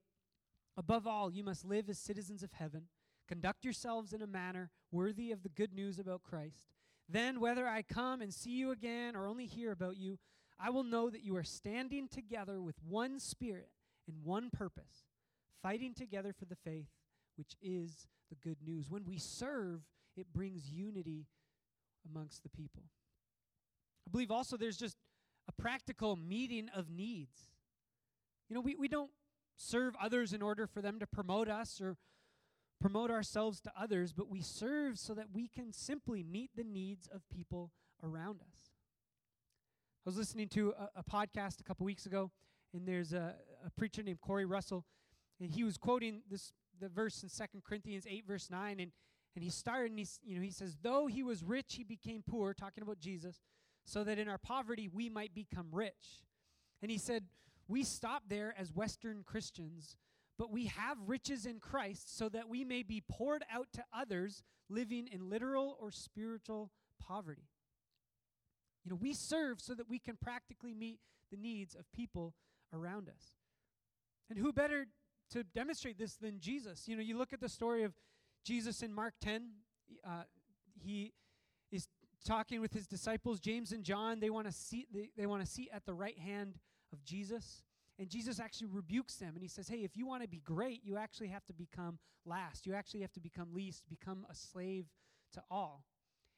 [0.78, 2.84] Above all, you must live as citizens of heaven,
[3.28, 6.72] conduct yourselves in a manner worthy of the good news about Christ.
[7.10, 10.18] Then, whether I come and see you again or only hear about you,
[10.58, 13.72] I will know that you are standing together with one spirit
[14.08, 15.10] and one purpose,
[15.62, 16.88] fighting together for the faith,
[17.36, 18.90] which is the good news.
[18.90, 19.82] When we serve,
[20.16, 21.26] it brings unity
[22.08, 22.84] amongst the people.
[24.08, 24.98] I believe also there's just
[25.48, 27.52] a practical meeting of needs.
[28.50, 29.12] You know, we, we don't
[29.58, 31.98] serve others in order for them to promote us or
[32.80, 37.08] promote ourselves to others, but we serve so that we can simply meet the needs
[37.08, 37.72] of people
[38.04, 38.72] around us.
[40.06, 42.32] I was listening to a, a podcast a couple weeks ago,
[42.74, 43.36] and there's a,
[43.66, 44.86] a preacher named Corey Russell,
[45.42, 48.92] and he was quoting this the verse in Second Corinthians 8, verse 9, and,
[49.36, 52.24] and he started and he, you know, he says, Though he was rich, he became
[52.28, 53.42] poor, talking about Jesus,
[53.86, 56.24] so that in our poverty we might become rich.
[56.82, 57.26] And he said,
[57.68, 59.98] We stop there as Western Christians,
[60.38, 64.44] but we have riches in Christ so that we may be poured out to others
[64.70, 67.50] living in literal or spiritual poverty.
[68.84, 71.00] You know, we serve so that we can practically meet
[71.32, 72.34] the needs of people
[72.74, 73.36] around us.
[74.30, 74.86] And who better
[75.32, 76.88] to demonstrate this than Jesus?
[76.88, 77.94] You know, you look at the story of
[78.44, 79.50] Jesus in Mark 10,
[80.06, 80.24] uh,
[80.80, 81.14] he
[81.72, 81.88] is
[82.26, 84.20] talking with his disciples, James and John.
[84.20, 86.56] They want to see they, they want to seat at the right hand
[86.94, 87.64] of Jesus.
[87.98, 90.82] And Jesus actually rebukes them and he says, Hey, if you want to be great,
[90.84, 92.66] you actually have to become last.
[92.66, 94.86] You actually have to become least, become a slave
[95.34, 95.84] to all.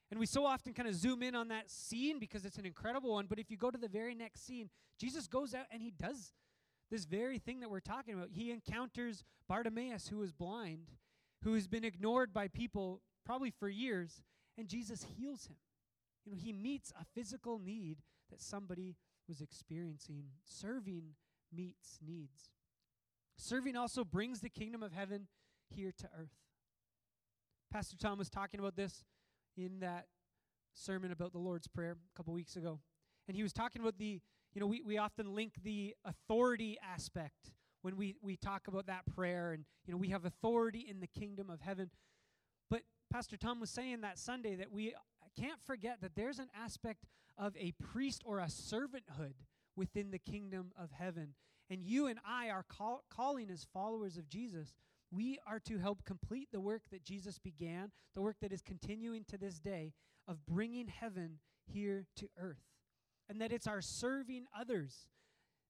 [0.10, 3.12] And we so often kind of zoom in on that scene because it's an incredible
[3.12, 3.28] one.
[3.28, 6.34] But if you go to the very next scene, Jesus goes out and he does
[6.90, 8.30] this very thing that we're talking about.
[8.32, 10.90] He encounters Bartimaeus, who is blind,
[11.44, 14.22] who has been ignored by people probably for years,
[14.58, 15.58] and Jesus heals him.
[16.26, 17.98] You know, he meets a physical need
[18.30, 18.96] that somebody
[19.28, 20.26] was experiencing.
[20.44, 21.16] Serving
[21.52, 22.52] meets needs.
[23.38, 25.28] Serving also brings the kingdom of heaven
[25.70, 26.36] here to earth.
[27.72, 29.04] Pastor Tom was talking about this
[29.58, 30.06] in that
[30.74, 32.80] sermon about the Lord's Prayer a couple weeks ago.
[33.28, 34.22] And he was talking about the,
[34.54, 37.52] you know, we, we often link the authority aspect
[37.82, 39.54] when we, we talk about that prayer.
[39.54, 41.90] And, you know, we have authority in the kingdom of heaven.
[42.70, 44.94] But Pastor Tom was saying that Sunday that we
[45.40, 47.06] can't forget that there's an aspect
[47.38, 49.34] of a priest or a servanthood
[49.76, 51.34] within the kingdom of heaven.
[51.70, 54.74] And you and I are call, calling as followers of Jesus
[55.12, 59.26] we are to help complete the work that Jesus began, the work that is continuing
[59.26, 59.94] to this day
[60.28, 62.64] of bringing heaven here to earth.
[63.30, 65.08] And that it's our serving others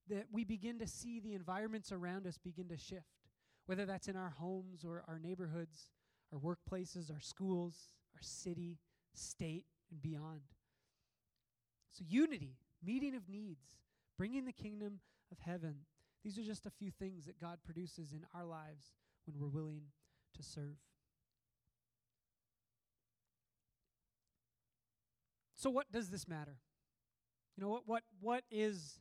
[0.09, 3.27] that we begin to see the environments around us begin to shift,
[3.65, 5.89] whether that's in our homes or our neighborhoods,
[6.33, 8.79] our workplaces, our schools, our city,
[9.13, 10.41] state, and beyond.
[11.91, 13.77] So, unity, meeting of needs,
[14.17, 14.99] bringing the kingdom
[15.31, 15.75] of heaven.
[16.23, 18.93] These are just a few things that God produces in our lives
[19.25, 19.81] when we're willing
[20.35, 20.77] to serve.
[25.61, 26.57] So what does this matter?
[27.55, 28.99] You know what what what is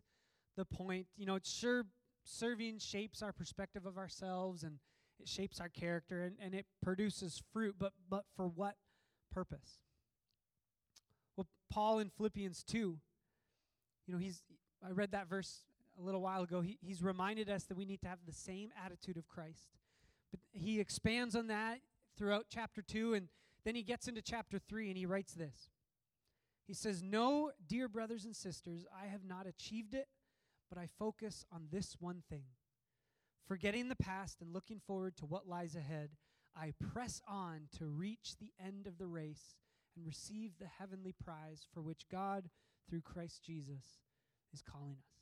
[0.57, 1.07] the point?
[1.17, 1.85] You know, it's sure
[2.25, 4.79] serving shapes our perspective of ourselves and
[5.19, 8.77] it shapes our character and, and it produces fruit, but but for what
[9.33, 9.81] purpose?
[11.37, 12.99] Well, Paul in Philippians 2, you
[14.09, 14.43] know, he's
[14.87, 15.65] I read that verse
[15.99, 16.61] a little while ago.
[16.61, 19.69] He, he's reminded us that we need to have the same attitude of Christ.
[20.31, 21.81] But he expands on that
[22.17, 23.29] throughout chapter 2 and
[23.65, 25.71] Then he gets into chapter 3 and he writes this.
[26.67, 30.09] He says, No, dear brothers and sisters, I have not achieved it,
[30.71, 32.45] but I focus on this one thing.
[33.47, 36.11] Forgetting the past and looking forward to what lies ahead,
[36.57, 39.57] I press on to reach the end of the race
[39.97, 42.49] and receive the heavenly prize for which God,
[42.89, 43.85] through Christ Jesus,
[44.53, 45.21] is calling us.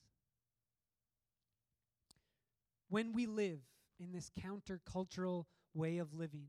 [2.91, 3.61] When we live
[3.99, 5.45] in this countercultural
[5.75, 6.49] way of living,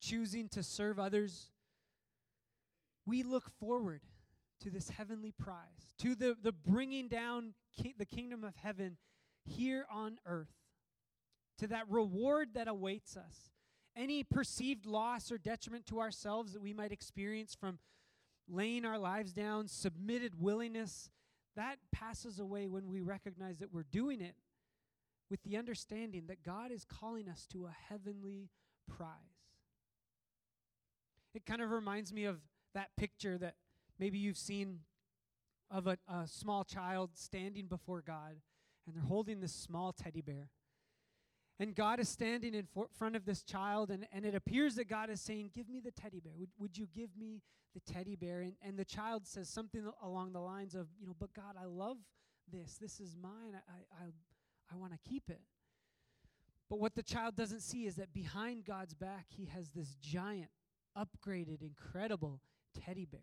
[0.00, 1.50] choosing to serve others,
[3.06, 4.02] we look forward
[4.60, 8.96] to this heavenly prize, to the, the bringing down ki- the kingdom of heaven
[9.44, 10.54] here on earth,
[11.58, 13.50] to that reward that awaits us.
[13.96, 17.78] Any perceived loss or detriment to ourselves that we might experience from
[18.48, 21.10] laying our lives down, submitted willingness,
[21.56, 24.36] that passes away when we recognize that we're doing it
[25.30, 28.50] with the understanding that God is calling us to a heavenly
[28.88, 29.08] prize.
[31.34, 32.38] It kind of reminds me of
[32.74, 33.56] that picture that
[33.98, 34.80] maybe you've seen
[35.70, 38.36] of a, a small child standing before God,
[38.86, 40.50] and they're holding this small teddy bear.
[41.60, 44.88] And God is standing in for front of this child, and, and it appears that
[44.88, 46.32] God is saying, Give me the teddy bear.
[46.38, 47.42] Would, would you give me
[47.74, 48.40] the teddy bear?
[48.40, 51.64] And, and the child says something along the lines of, You know, but God, I
[51.64, 51.96] love
[52.50, 52.78] this.
[52.80, 53.54] This is mine.
[53.68, 54.08] I, I,
[54.72, 55.40] I want to keep it.
[56.70, 60.50] But what the child doesn't see is that behind God's back, he has this giant,
[60.96, 62.40] upgraded, incredible
[62.84, 63.20] teddy bear.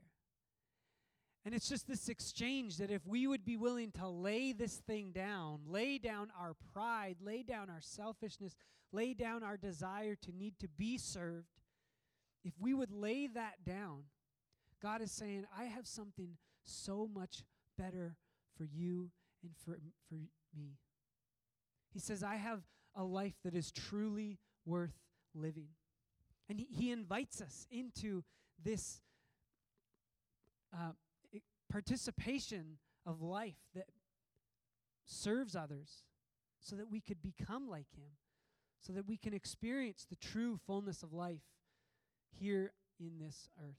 [1.46, 5.12] And it's just this exchange that if we would be willing to lay this thing
[5.12, 8.56] down, lay down our pride, lay down our selfishness,
[8.91, 11.46] lay down our desire to need to be served,
[12.43, 14.06] if we would lay that down,
[14.82, 17.43] God is saying, I have something so much
[17.78, 18.16] better
[18.58, 19.12] for you
[19.43, 19.80] and for,
[20.10, 20.16] for
[20.56, 20.78] me.
[21.93, 22.62] He says, I have
[22.96, 24.98] a life that is truly worth
[25.36, 25.68] living.
[26.50, 28.24] And he, he invites us into
[28.64, 29.02] this
[30.74, 30.91] uh,
[31.76, 33.88] participation of life that
[35.05, 36.05] serves others
[36.61, 38.11] so that we could become like him,
[38.80, 41.41] so that we can experience the true fullness of life
[42.32, 43.76] here in this earth.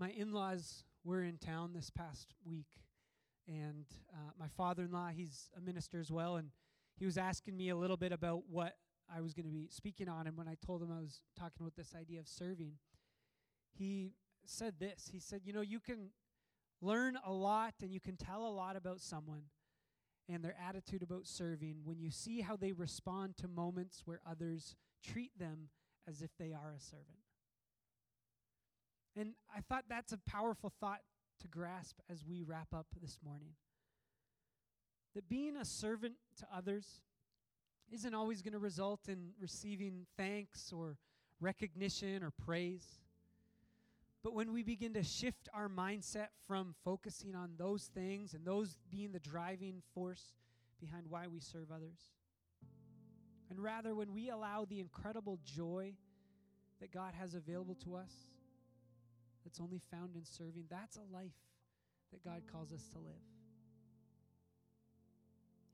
[0.00, 2.80] My in laws were in town this past week,
[3.46, 6.48] and uh, my father in law, he's a minister as well, and
[6.98, 8.72] he was asking me a little bit about what
[9.14, 10.26] I was going to be speaking on.
[10.26, 12.72] And when I told him I was talking about this idea of serving,
[13.76, 14.12] he
[14.44, 16.10] said this He said, You know, you can
[16.80, 19.42] learn a lot and you can tell a lot about someone
[20.28, 24.76] and their attitude about serving when you see how they respond to moments where others
[25.04, 25.68] treat them
[26.08, 27.06] as if they are a servant.
[29.16, 31.00] And I thought that's a powerful thought
[31.40, 33.50] to grasp as we wrap up this morning.
[35.14, 37.02] That being a servant to others
[37.92, 40.96] isn't always going to result in receiving thanks or
[41.40, 43.01] recognition or praise.
[44.22, 48.76] But when we begin to shift our mindset from focusing on those things and those
[48.90, 50.32] being the driving force
[50.80, 51.98] behind why we serve others,
[53.50, 55.92] and rather when we allow the incredible joy
[56.80, 58.12] that God has available to us,
[59.44, 61.34] that's only found in serving, that's a life
[62.12, 63.12] that God calls us to live.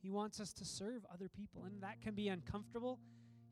[0.01, 2.99] He wants us to serve other people, and that can be uncomfortable.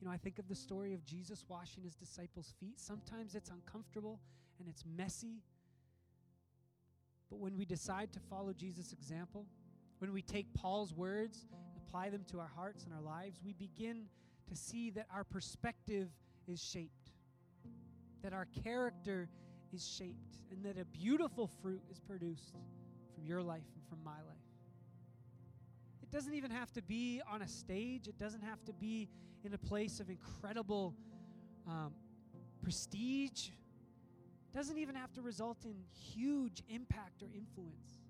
[0.01, 2.79] You know, I think of the story of Jesus washing his disciples' feet.
[2.81, 4.21] Sometimes it's uncomfortable
[4.59, 5.43] and it's messy.
[7.31, 9.47] But when we decide to follow Jesus' example,
[9.99, 11.47] when we take Paul's words,
[11.77, 14.05] apply them to our hearts and our lives, we begin
[14.49, 16.09] to see that our perspective
[16.47, 17.11] is shaped,
[18.23, 19.29] that our character
[19.73, 22.55] is shaped, and that a beautiful fruit is produced
[23.15, 24.37] from your life and from my life.
[26.03, 29.09] It doesn't even have to be on a stage, it doesn't have to be
[29.45, 30.95] in a place of incredible
[31.67, 31.93] um,
[32.63, 33.51] prestige.
[34.57, 35.75] Doesn't even have to result in
[36.15, 38.01] huge impact or influence.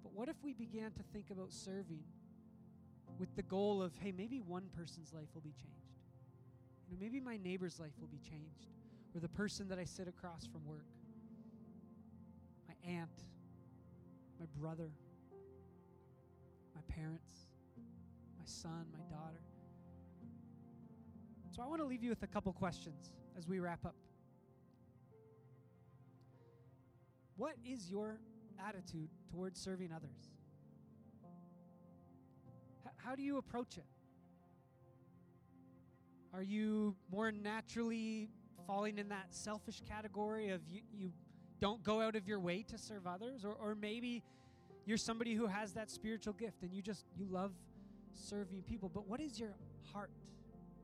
[0.00, 2.04] But what if we began to think about serving
[3.18, 6.04] with the goal of, hey, maybe one person's life will be changed?
[6.86, 8.68] You know, maybe my neighbor's life will be changed,
[9.12, 10.86] or the person that I sit across from work,
[12.68, 13.10] my aunt,
[14.38, 14.92] my brother,
[16.76, 17.32] my parents,
[18.38, 19.42] my son, my daughter.
[21.50, 23.96] So I want to leave you with a couple questions as we wrap up.
[27.40, 28.20] What is your
[28.68, 30.28] attitude towards serving others?
[32.84, 33.86] H- how do you approach it?
[36.34, 38.28] Are you more naturally
[38.66, 41.12] falling in that selfish category of you, you
[41.62, 43.42] don't go out of your way to serve others?
[43.42, 44.22] Or, or maybe
[44.84, 47.52] you're somebody who has that spiritual gift and you just you love
[48.12, 48.90] serving people.
[48.92, 49.54] But what is your
[49.94, 50.10] heart?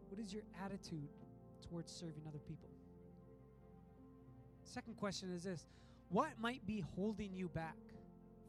[0.09, 1.11] What is your attitude
[1.69, 2.71] towards serving other people?
[4.65, 5.67] Second question is this
[6.09, 7.77] What might be holding you back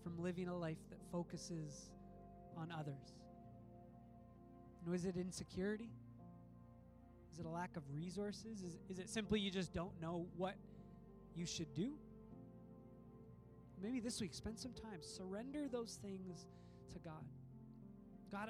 [0.03, 1.91] from living a life that focuses
[2.55, 3.14] on others?
[4.86, 5.89] Know, is it insecurity?
[7.34, 8.64] Is it a lack of resources?
[8.64, 10.55] Is, is it simply you just don't know what
[11.36, 11.93] you should do?
[13.82, 15.01] Maybe this week, spend some time.
[15.01, 16.47] Surrender those things
[16.93, 17.24] to God.
[18.32, 18.49] God,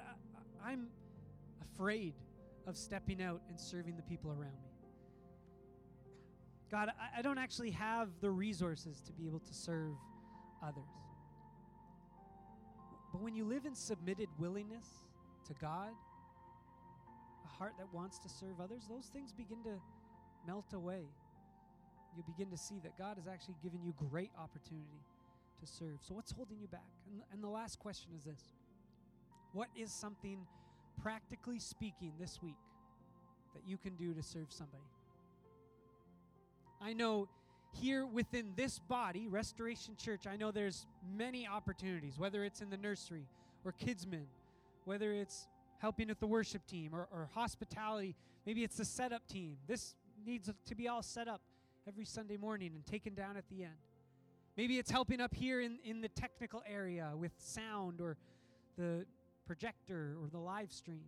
[0.63, 0.87] I, I'm
[1.73, 2.13] afraid
[2.65, 4.66] of stepping out and serving the people around me.
[6.71, 9.93] God, I, I don't actually have the resources to be able to serve
[10.61, 10.83] others.
[13.11, 14.87] But when you live in submitted willingness
[15.47, 15.89] to God,
[17.45, 19.79] a heart that wants to serve others, those things begin to
[20.45, 21.03] melt away.
[22.15, 25.01] You begin to see that God has actually given you great opportunity
[25.59, 25.99] to serve.
[26.01, 26.89] So, what's holding you back?
[27.11, 28.41] And, and the last question is this
[29.53, 30.39] What is something,
[31.01, 32.57] practically speaking, this week
[33.53, 34.83] that you can do to serve somebody?
[36.81, 37.27] I know
[37.71, 42.77] here within this body, Restoration Church, I know there's many opportunities, whether it's in the
[42.77, 43.27] nursery
[43.65, 44.25] or kidsmen,
[44.85, 45.47] whether it's
[45.79, 48.15] helping with the worship team or, or hospitality,
[48.45, 49.57] maybe it's the setup team.
[49.67, 51.41] This needs to be all set up
[51.87, 53.75] every Sunday morning and taken down at the end.
[54.55, 58.17] Maybe it's helping up here in, in the technical area with sound or
[58.77, 59.05] the
[59.45, 61.03] projector or the live stream.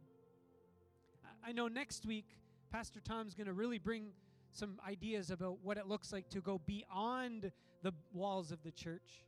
[1.45, 2.25] I know next week,
[2.71, 4.09] Pastor Tom's going to really bring
[4.51, 7.51] some ideas about what it looks like to go beyond
[7.83, 9.25] the walls of the church.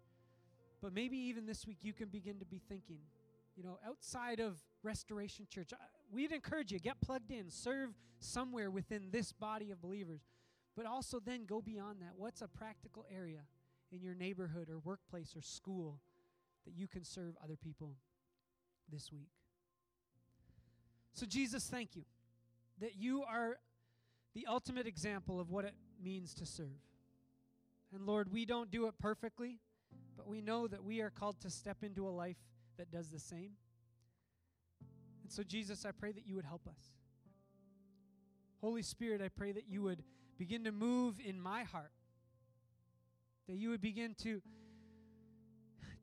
[0.82, 3.00] But maybe even this week you can begin to be thinking,
[3.56, 5.72] you know, outside of Restoration Church,
[6.12, 10.22] we'd encourage you get plugged in, serve somewhere within this body of believers.
[10.76, 12.14] But also then go beyond that.
[12.16, 13.42] What's a practical area
[13.92, 16.00] in your neighborhood or workplace or school
[16.66, 17.96] that you can serve other people
[18.92, 19.30] this week?
[21.14, 22.04] So, Jesus, thank you
[22.80, 23.58] that you are
[24.34, 26.80] the ultimate example of what it means to serve.
[27.94, 29.60] And Lord, we don't do it perfectly,
[30.16, 32.38] but we know that we are called to step into a life
[32.78, 33.52] that does the same.
[35.24, 36.94] And so, Jesus, I pray that you would help us.
[38.62, 40.04] Holy Spirit, I pray that you would
[40.38, 41.92] begin to move in my heart,
[43.48, 44.42] that you would begin to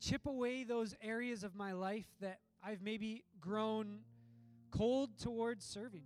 [0.01, 4.01] chip away those areas of my life that I've maybe grown
[4.71, 6.05] cold towards serving.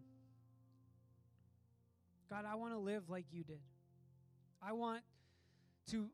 [2.33, 3.61] God, I want to live like you did.
[4.66, 5.03] I want
[5.91, 6.09] to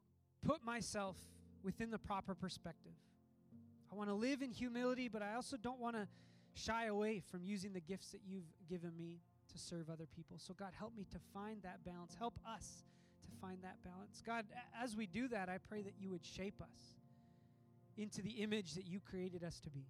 [0.45, 1.15] put myself
[1.63, 2.97] within the proper perspective.
[3.93, 6.09] I want to live in humility, but I also don't want to
[6.55, 9.21] shy away from using the gifts that you've given me
[9.53, 10.39] to serve other people.
[10.41, 12.17] So, God, help me to find that balance.
[12.19, 12.83] Help us
[13.23, 14.21] to find that balance.
[14.27, 14.45] God,
[14.83, 16.97] as we do that, I pray that you would shape us
[17.97, 19.87] into the image that you created us to be.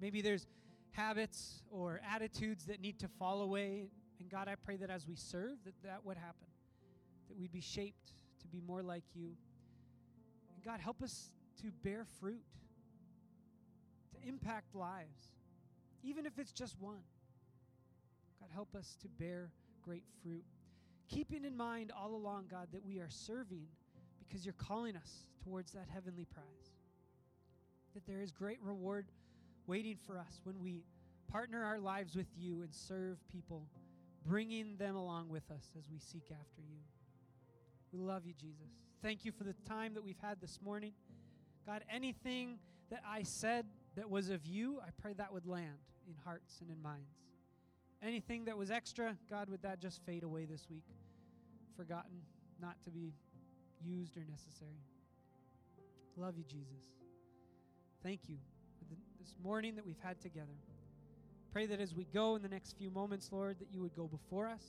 [0.00, 0.48] Maybe there's
[0.90, 3.90] habits or attitudes that need to fall away
[4.20, 6.48] and God, I pray that as we serve, that that would happen,
[7.28, 9.30] that we'd be shaped to be more like you.
[10.54, 11.30] And God, help us
[11.62, 12.42] to bear fruit,
[14.12, 15.32] to impact lives,
[16.02, 17.02] even if it's just one.
[18.40, 19.50] God, help us to bear
[19.82, 20.44] great fruit.
[21.08, 23.66] Keeping in mind all along, God, that we are serving
[24.18, 26.44] because you're calling us towards that heavenly prize.
[27.94, 29.06] That there is great reward
[29.66, 30.82] waiting for us when we
[31.30, 33.66] partner our lives with you and serve people
[34.28, 36.76] bringing them along with us as we seek after you.
[37.92, 38.68] We love you, Jesus.
[39.02, 40.92] Thank you for the time that we've had this morning.
[41.66, 42.58] God, anything
[42.90, 43.64] that I said
[43.96, 47.16] that was of you, I pray that would land in hearts and in minds.
[48.02, 50.84] Anything that was extra, God, would that just fade away this week?
[51.76, 52.20] Forgotten,
[52.60, 53.14] not to be
[53.82, 54.82] used or necessary.
[56.16, 56.84] Love you, Jesus.
[58.02, 58.36] Thank you
[58.78, 60.54] for the, this morning that we've had together.
[61.58, 64.06] Pray that as we go in the next few moments, Lord, that you would go
[64.06, 64.62] before us,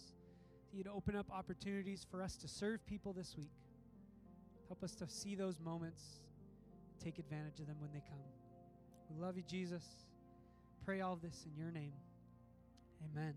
[0.72, 3.52] that you'd open up opportunities for us to serve people this week.
[4.70, 6.02] Help us to see those moments,
[7.00, 8.18] take advantage of them when they come.
[9.08, 9.84] We love you, Jesus.
[10.84, 11.94] Pray all this in your name.
[13.14, 13.36] Amen.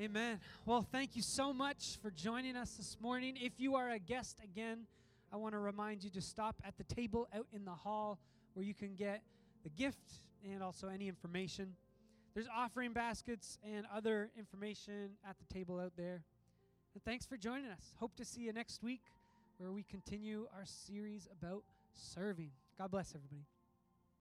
[0.00, 0.38] Amen.
[0.66, 3.36] Well, thank you so much for joining us this morning.
[3.40, 4.86] If you are a guest again,
[5.32, 8.20] I want to remind you to stop at the table out in the hall
[8.54, 9.20] where you can get
[9.64, 11.74] the gift and also any information.
[12.38, 16.22] There's offering baskets and other information at the table out there.
[16.94, 17.94] And thanks for joining us.
[17.98, 19.02] Hope to see you next week
[19.56, 21.64] where we continue our series about
[21.94, 22.52] serving.
[22.78, 23.42] God bless everybody.